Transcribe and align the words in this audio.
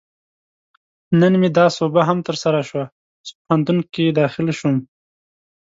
نن 1.19 1.33
مې 1.39 1.49
دا 1.57 1.65
سوبه 1.77 2.01
هم 2.09 2.17
ترسره 2.27 2.61
شوه، 2.69 2.85
چې 3.25 3.31
پوهنتون 3.39 3.77
کې 3.93 4.15
داخل 4.19 4.47
شوم 4.59 4.75